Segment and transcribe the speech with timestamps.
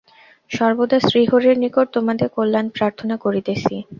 [0.51, 3.75] সর্বদা শ্রীহরির নিকট তোমাদের কল্যাণ প্রার্থনা করিতেছি।